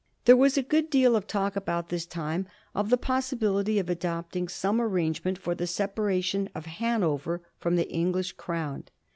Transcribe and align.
There 0.25 0.35
was 0.35 0.57
a 0.57 0.63
good 0.63 0.89
deal 0.89 1.15
of 1.15 1.27
talk 1.27 1.55
about 1.55 1.89
this 1.89 2.07
time 2.07 2.47
of 2.73 2.89
the 2.89 2.97
possibility 2.97 3.77
of 3.77 3.87
adopting 3.87 4.47
some 4.47 4.81
arrangement 4.81 5.37
for 5.37 5.53
the 5.53 5.65
separa 5.65 6.23
tion 6.23 6.49
of 6.55 6.65
Hanover 6.65 7.43
from 7.59 7.75
the 7.75 7.87
English 7.87 8.31
Crown. 8.31 8.85